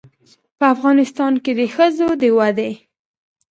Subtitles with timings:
[0.59, 2.71] په افغانستان کې د ښځو د ودې